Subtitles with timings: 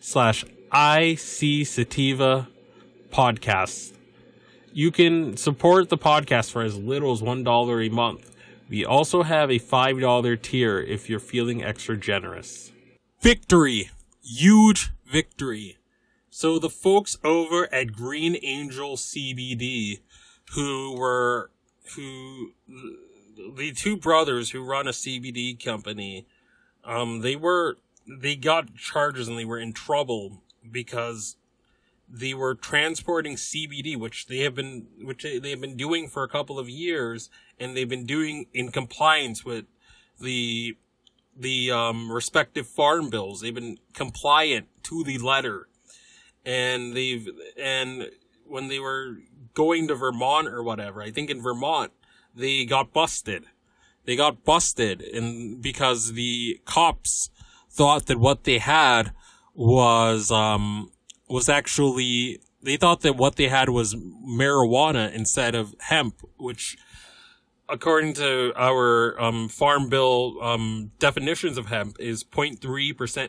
[0.00, 2.48] slash IC Sativa
[3.12, 3.92] podcasts.
[4.72, 8.34] You can support the podcast for as little as $1 a month.
[8.68, 12.72] We also have a $5 tier if you're feeling extra generous.
[13.20, 13.90] Victory!
[14.22, 15.78] Huge victory.
[16.30, 19.98] So the folks over at Green Angel CBD
[20.54, 21.50] who were,
[21.96, 22.52] who,
[23.56, 26.26] the two brothers who run a CBD company,
[26.84, 31.36] um, they were they got charges and they were in trouble because
[32.08, 36.28] they were transporting CBD, which they have been, which they have been doing for a
[36.28, 39.66] couple of years, and they've been doing in compliance with
[40.20, 40.76] the
[41.36, 43.40] the um, respective farm bills.
[43.40, 45.68] They've been compliant to the letter,
[46.44, 48.10] and they've and
[48.44, 49.18] when they were
[49.54, 51.92] going to Vermont or whatever, I think in Vermont
[52.34, 53.44] they got busted.
[54.04, 57.30] They got busted, and because the cops
[57.70, 59.12] thought that what they had
[59.54, 60.90] was um
[61.28, 66.76] was actually they thought that what they had was marijuana instead of hemp, which
[67.68, 72.58] according to our um, farm bill um, definitions of hemp is 0.3%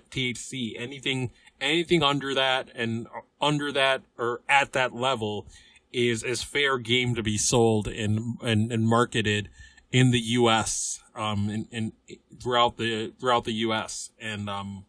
[0.09, 0.73] THC.
[0.77, 3.07] Anything anything under that and
[3.39, 5.47] under that or at that level
[5.93, 9.49] is is fair game to be sold and and, and marketed
[9.91, 11.01] in the U.S.
[11.15, 11.93] um in, in
[12.41, 14.11] throughout the throughout the U.S.
[14.19, 14.85] and um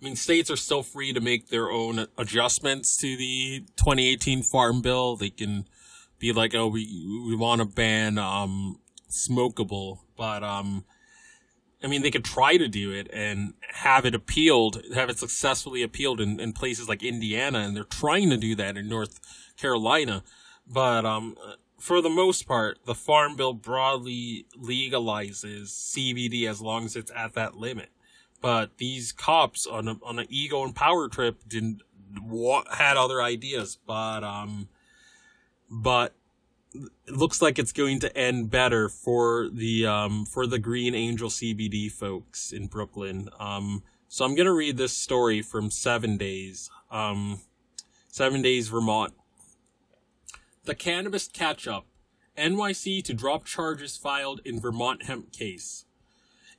[0.00, 4.82] I mean states are still free to make their own adjustments to the 2018 Farm
[4.82, 5.16] Bill.
[5.16, 5.66] They can
[6.18, 6.84] be like, oh, we
[7.26, 10.84] we want to ban um smokable, but um.
[11.84, 15.82] I mean, they could try to do it and have it appealed, have it successfully
[15.82, 19.20] appealed in, in places like Indiana, and they're trying to do that in North
[19.58, 20.24] Carolina.
[20.66, 21.36] But um,
[21.78, 27.34] for the most part, the Farm Bill broadly legalizes CBD as long as it's at
[27.34, 27.90] that limit.
[28.40, 31.82] But these cops on a, on an ego and power trip didn't
[32.72, 34.68] had other ideas, but um,
[35.70, 36.14] but
[36.74, 41.28] it looks like it's going to end better for the um for the Green Angel
[41.28, 43.28] CBD folks in Brooklyn.
[43.38, 46.70] Um, so I'm gonna read this story from Seven Days.
[46.90, 47.40] Um,
[48.08, 49.14] Seven Days Vermont.
[50.66, 51.86] The cannabis catch up.
[52.36, 55.84] NYC to drop charges filed in Vermont hemp case.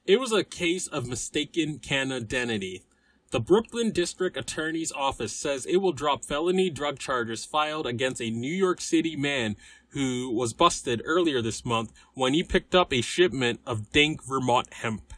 [0.05, 2.07] It was a case of mistaken can.
[2.07, 8.31] The Brooklyn District Attorney's Office says it will drop felony drug charges filed against a
[8.31, 9.57] New York City man
[9.89, 14.71] who was busted earlier this month when he picked up a shipment of dank Vermont
[14.75, 15.13] hemp.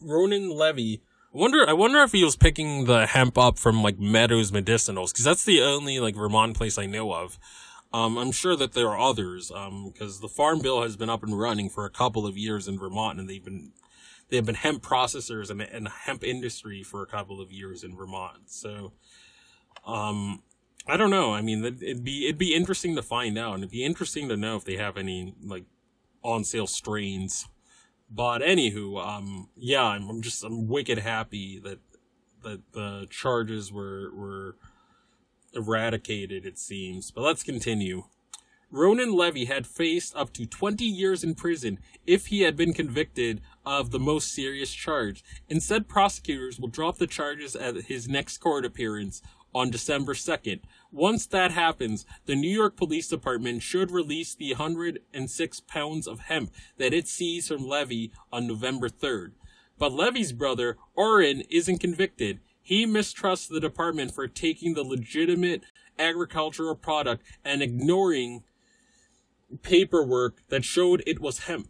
[0.00, 1.02] Ronan Levy
[1.36, 5.24] wonder, I wonder if he was picking the hemp up from like Meadows Medicinals, because
[5.24, 7.38] that's the only like Vermont place I know of.
[7.92, 11.22] Um, I'm sure that there are others, um, because the Farm Bill has been up
[11.22, 13.72] and running for a couple of years in Vermont, and they've been
[14.28, 18.50] they've been hemp processors and, and hemp industry for a couple of years in Vermont.
[18.50, 18.92] So,
[19.86, 20.42] um,
[20.88, 21.34] I don't know.
[21.34, 24.36] I mean, it'd be it'd be interesting to find out, and it'd be interesting to
[24.36, 25.64] know if they have any like
[26.22, 27.46] on sale strains
[28.14, 31.80] but anywho, um, yeah, I'm, I'm just I'm wicked happy that
[32.44, 34.56] that the charges were were
[35.54, 36.46] eradicated.
[36.46, 38.04] It seems, but let's continue.
[38.70, 41.78] Ronan Levy had faced up to 20 years in prison
[42.08, 45.22] if he had been convicted of the most serious charge.
[45.48, 49.22] Instead, prosecutors will drop the charges at his next court appearance
[49.54, 50.60] on December 2nd.
[50.90, 56.52] Once that happens, the New York Police Department should release the 106 pounds of hemp
[56.78, 59.32] that it seized from Levy on November 3rd.
[59.78, 62.40] But Levy's brother, Oren, isn't convicted.
[62.62, 65.64] He mistrusts the department for taking the legitimate
[65.98, 68.42] agricultural product and ignoring
[69.62, 71.68] paperwork that showed it was hemp.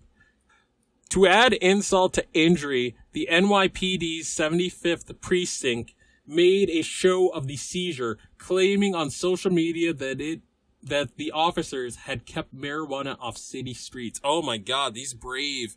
[1.10, 5.93] To add insult to injury, the NYPD's 75th precinct
[6.26, 10.40] made a show of the seizure, claiming on social media that it
[10.82, 14.20] that the officers had kept marijuana off city streets.
[14.22, 15.76] Oh my god, these brave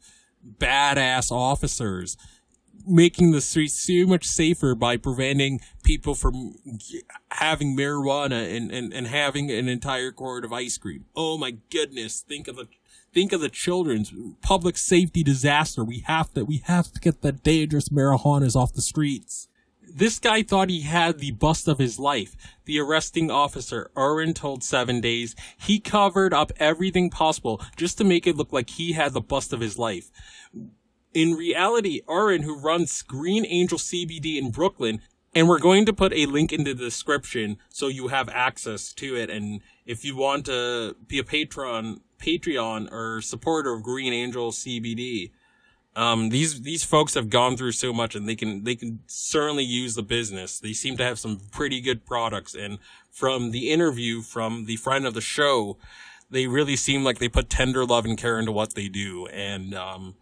[0.60, 2.18] badass officers
[2.86, 6.56] making the streets so much safer by preventing people from
[7.32, 11.06] having marijuana and, and, and having an entire quart of ice cream.
[11.16, 12.22] Oh my goodness.
[12.22, 12.68] Think of the,
[13.14, 15.84] think of the children's public safety disaster.
[15.84, 19.48] We have to, we have to get the dangerous marijuanas off the streets.
[19.90, 22.36] This guy thought he had the bust of his life.
[22.66, 28.28] The arresting officer, Oren told Seven Days, he covered up everything possible just to make
[28.28, 30.12] it look like he had the bust of his life.
[31.14, 35.02] In reality, Oren, who runs Green Angel CBD in Brooklyn,
[35.34, 39.16] and we're going to put a link in the description so you have access to
[39.16, 39.30] it.
[39.30, 45.32] And if you want to be a patron, Patreon or supporter of Green Angel CBD,
[45.98, 49.64] um, these these folks have gone through so much, and they can they can certainly
[49.64, 50.60] use the business.
[50.60, 52.78] They seem to have some pretty good products, and
[53.10, 55.78] from the interview from the friend of the show,
[56.30, 59.74] they really seem like they put tender love and care into what they do, and
[59.74, 60.14] um,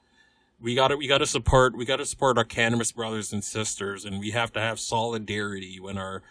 [0.62, 3.44] we got to we got to support we got to support our cannabis brothers and
[3.44, 6.24] sisters, and we have to have solidarity when our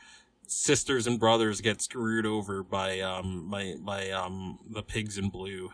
[0.47, 5.71] sisters and brothers get screwed over by um by by um the pigs in blue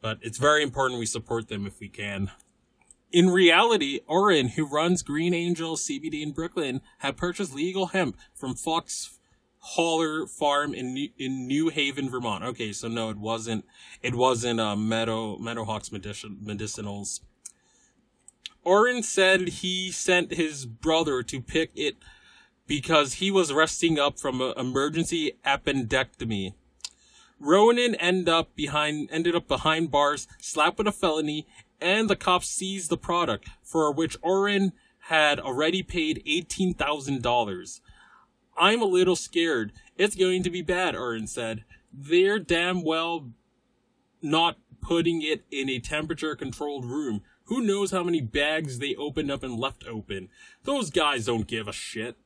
[0.00, 2.30] but it's very important we support them if we can.
[3.12, 8.54] In reality, Oren, who runs Green Angel CBD in Brooklyn, had purchased legal hemp from
[8.54, 9.18] Fox
[9.60, 12.44] Holler Farm in New, in New Haven, Vermont.
[12.44, 13.64] Okay, so no, it wasn't.
[14.02, 17.20] It wasn't uh, Meadow Meadowhawks medicin, medicinals.
[18.62, 21.96] Oren said he sent his brother to pick it
[22.66, 26.54] because he was resting up from an emergency appendectomy.
[27.38, 31.46] Ronan ended up behind ended up behind bars, slapped with a felony,
[31.80, 34.72] and the cops seized the product, for which Oren
[35.08, 37.80] had already paid eighteen thousand dollars.
[38.56, 39.72] I'm a little scared.
[39.96, 41.64] It's going to be bad, Oren said.
[41.92, 43.30] They're damn well
[44.22, 47.22] not putting it in a temperature controlled room.
[47.44, 50.30] Who knows how many bags they opened up and left open?
[50.64, 52.16] Those guys don't give a shit.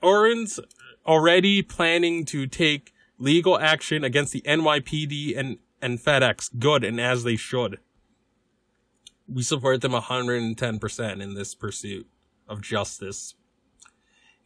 [0.00, 0.60] Oren's
[1.06, 6.58] already planning to take legal action against the NYPD and, and FedEx.
[6.58, 7.78] Good, and as they should.
[9.26, 12.06] We support them 110% in this pursuit
[12.48, 13.34] of justice.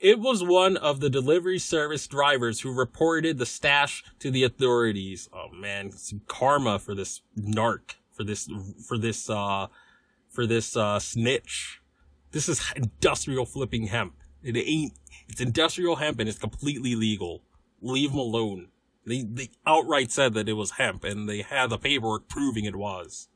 [0.01, 5.29] It was one of the delivery service drivers who reported the stash to the authorities.
[5.33, 8.51] Oh man, some karma for this narc, for this,
[8.89, 9.69] for this, uh,
[10.29, 11.81] for this, uh, snitch.
[12.33, 14.15] This is industrial flipping hemp.
[14.43, 14.95] It ain't,
[15.29, 17.45] it's industrial hemp and it's completely legal
[17.83, 18.69] leave them alone.
[19.05, 22.77] They, they outright said that it was hemp and they had the paperwork proving it
[22.77, 23.29] was.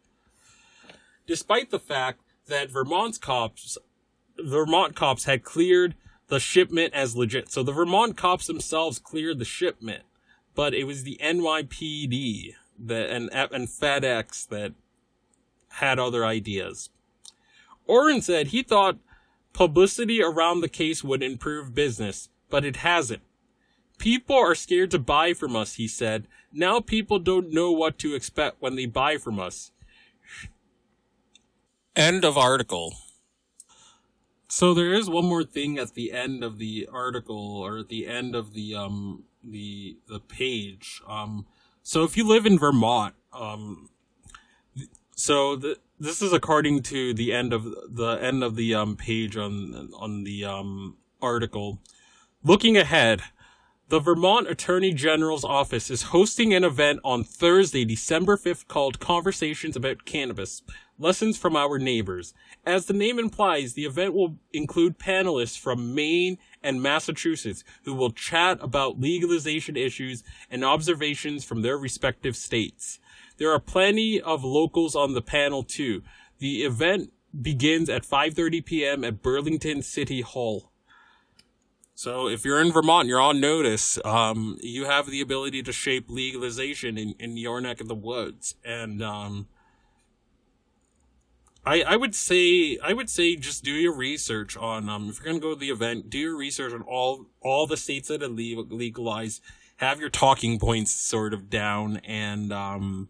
[1.26, 3.76] Despite the fact that Vermont's cops,
[4.38, 5.96] Vermont cops had cleared
[6.28, 7.50] the shipment as legit.
[7.50, 10.04] So the Vermont cops themselves cleared the shipment,
[10.54, 14.72] but it was the NYPD that, and, and FedEx that
[15.68, 16.90] had other ideas.
[17.86, 18.98] Oren said he thought
[19.52, 23.22] publicity around the case would improve business, but it hasn't.
[23.98, 26.26] People are scared to buy from us, he said.
[26.52, 29.72] Now people don't know what to expect when they buy from us.
[31.94, 32.94] End of article.
[34.48, 38.06] So there is one more thing at the end of the article or at the
[38.06, 41.02] end of the um the the page.
[41.08, 41.46] Um
[41.82, 43.90] so if you live in Vermont, um
[45.14, 49.36] so the, this is according to the end of the end of the um page
[49.36, 51.80] on on the um article.
[52.44, 53.22] Looking ahead,
[53.88, 59.76] the Vermont Attorney General's office is hosting an event on Thursday, December 5th called Conversations
[59.76, 60.62] About Cannabis
[60.98, 62.34] Lessons from Our Neighbors.
[62.64, 68.10] As the name implies, the event will include panelists from Maine and Massachusetts who will
[68.10, 72.98] chat about legalization issues and observations from their respective states.
[73.36, 76.02] There are plenty of locals on the panel too.
[76.38, 79.04] The event begins at 5:30 p.m.
[79.04, 80.72] at Burlington City Hall.
[81.96, 83.98] So if you're in Vermont, you're on notice.
[84.04, 88.54] Um, you have the ability to shape legalization in, in your neck of the woods.
[88.62, 89.48] And, um,
[91.64, 95.26] I, I would say I would say just do your research on um if you're
[95.26, 98.28] gonna go to the event, do your research on all all the states that are
[98.28, 99.42] legalized.
[99.78, 103.08] Have your talking points sort of down, and um,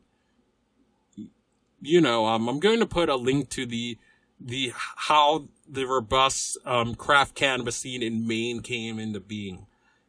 [1.82, 3.98] you know, um, I'm going to put a link to the
[4.40, 9.66] the how the robust um craft cannabis scene in Maine came into being,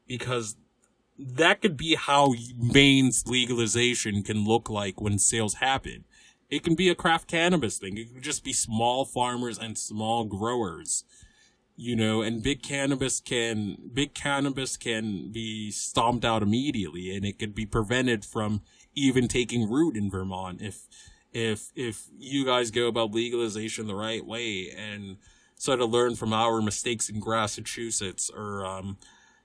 [0.07, 0.55] because
[1.17, 6.03] that could be how Maine's legalization can look like when sales happen
[6.49, 7.97] it can be a craft cannabis thing.
[7.97, 11.03] It could just be small farmers and small growers,
[11.75, 17.37] you know, and big cannabis can, big cannabis can be stomped out immediately and it
[17.37, 18.61] could be prevented from
[18.95, 20.87] even taking root in Vermont if,
[21.37, 25.17] if, if you guys go about legalization the right way and
[25.55, 28.97] sort of learn from our mistakes in Massachusetts or, um,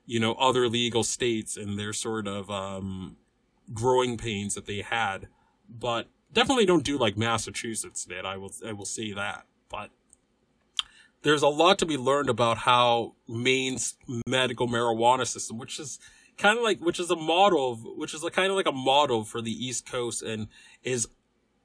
[0.06, 3.16] you know, other legal states and their sort of, um,
[3.72, 5.28] growing pains that they had.
[5.68, 8.24] But definitely don't do like Massachusetts did.
[8.24, 9.90] I will I will say that, but
[11.22, 13.94] there's a lot to be learned about how Maine's
[14.26, 15.98] medical marijuana system, which is
[16.36, 19.24] kind of like which is a model, which is a kind of like a model
[19.24, 20.48] for the East Coast and
[20.82, 21.08] is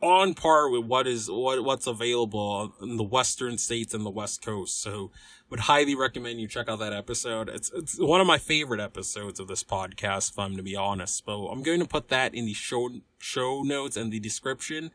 [0.02, 4.46] on par with what is what what's available in the western states and the west
[4.46, 5.12] coast so
[5.50, 7.50] would highly recommend you check out that episode.
[7.50, 11.26] It's it's one of my favorite episodes of this podcast if i'm to be honest
[11.26, 14.92] but i'm going to put that in the show show notes and the description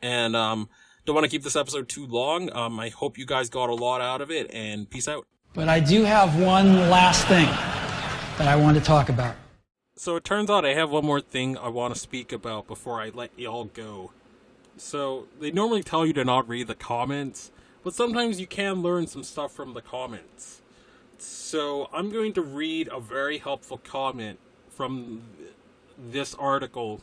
[0.00, 0.68] and um
[1.04, 2.52] don't want to keep this episode too long.
[2.52, 5.26] Um i hope you guys got a lot out of it and peace out.
[5.54, 7.46] But i do have one last thing
[8.38, 9.36] that i want to talk about.
[9.96, 13.02] So it turns out i have one more thing i want to speak about before
[13.02, 14.12] i let y'all go
[14.76, 17.50] so they normally tell you to not read the comments,
[17.82, 20.60] but sometimes you can learn some stuff from the comments.
[21.18, 25.22] So I'm going to read a very helpful comment from
[25.98, 27.00] this article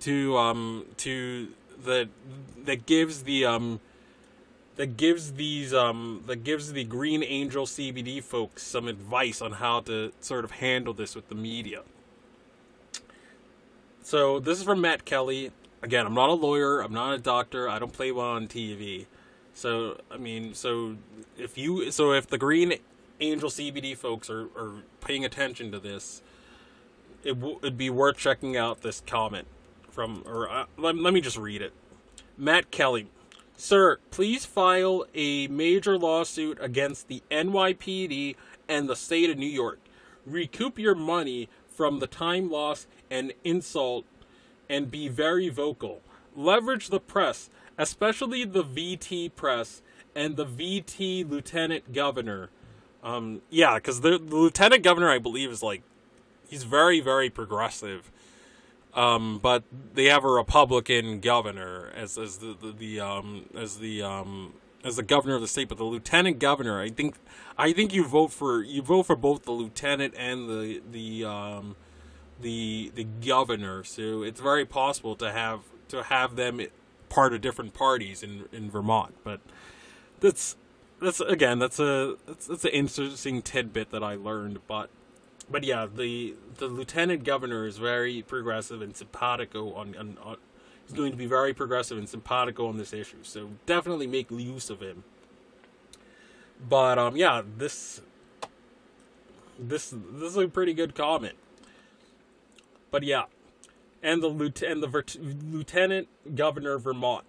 [0.00, 1.48] to um to
[1.84, 2.08] the
[2.64, 3.80] that gives the um
[4.76, 9.80] that gives these um that gives the Green Angel CBD folks some advice on how
[9.80, 11.82] to sort of handle this with the media.
[14.02, 16.80] So this is from Matt Kelly again, I'm not a lawyer.
[16.80, 17.68] I'm not a doctor.
[17.68, 19.06] I don't play one on TV.
[19.54, 20.96] So I mean, so
[21.36, 22.74] if you, so if the Green
[23.20, 26.22] Angel CBD folks are, are paying attention to this,
[27.24, 29.46] it it'd be worth checking out this comment
[29.90, 31.72] from, or uh, let, let me just read it.
[32.38, 33.08] Matt Kelly,
[33.56, 38.36] sir, please file a major lawsuit against the NYPD
[38.68, 39.80] and the state of New York.
[40.24, 44.04] Recoup your money from the time loss and insult
[44.70, 46.00] and be very vocal.
[46.34, 49.82] Leverage the press, especially the VT press
[50.14, 52.48] and the VT lieutenant governor.
[53.02, 55.82] Um, yeah, because the, the, lieutenant governor, I believe, is like
[56.48, 58.10] he's very, very progressive.
[58.94, 64.02] Um, but they have a Republican governor as as the, the, the um as the
[64.02, 67.14] um as the governor of the state, but the lieutenant governor, I think,
[67.56, 71.76] I think you vote for you vote for both the lieutenant and the the um
[72.40, 73.84] the the governor.
[73.84, 76.60] So it's very possible to have to have them
[77.08, 79.14] part of different parties in in Vermont.
[79.24, 79.40] But
[80.20, 80.56] that's
[81.00, 84.60] that's again that's a that's, that's an interesting tidbit that I learned.
[84.66, 84.90] But
[85.50, 90.36] but yeah, the the lieutenant governor is very progressive and simpatico on, on, on
[90.86, 93.22] he's going to be very progressive and simpatico on this issue.
[93.22, 95.04] So definitely make use of him.
[96.68, 98.02] But um yeah, this
[99.58, 101.36] this this is a pretty good comment.
[102.90, 103.24] But yeah,
[104.02, 104.28] and the
[104.66, 105.04] and the
[105.42, 107.24] lieutenant governor of Vermont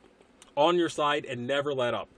[0.55, 2.09] on your side and never let up.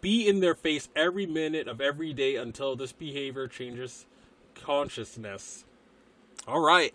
[0.00, 4.06] Be in their face every minute of every day until this behavior changes
[4.54, 5.64] consciousness.
[6.46, 6.94] All right.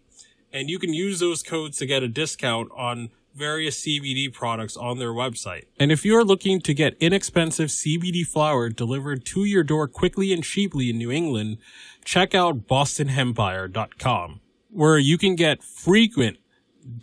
[0.52, 4.98] And you can use those codes to get a discount on various CBD products on
[4.98, 5.64] their website.
[5.78, 10.42] And if you're looking to get inexpensive CBD flower delivered to your door quickly and
[10.42, 11.58] cheaply in New England,
[12.04, 14.40] check out bostonhempire.com,
[14.70, 16.38] where you can get frequent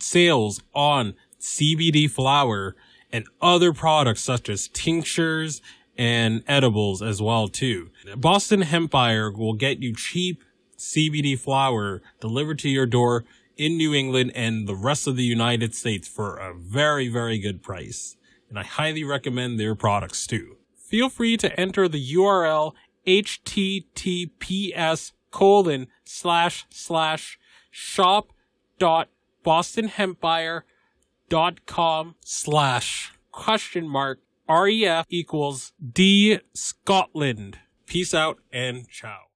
[0.00, 2.74] sales on CBD flower
[3.12, 5.62] and other products such as tinctures
[5.96, 7.90] and edibles as well too.
[8.16, 10.42] Boston Hempire will get you cheap
[10.76, 13.24] CBD flower delivered to your door
[13.56, 17.62] in New England and the rest of the United States for a very, very good
[17.62, 18.16] price.
[18.48, 20.56] And I highly recommend their products too.
[20.76, 22.74] Feel free to enter the URL
[23.06, 27.38] https colon slash slash
[27.70, 28.32] shop
[28.78, 29.08] dot
[29.44, 39.33] bostonhempire.com slash question mark ref equals d scotland peace out and ciao